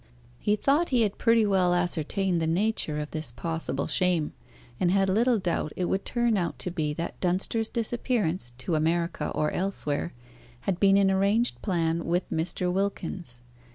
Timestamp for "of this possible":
2.99-3.85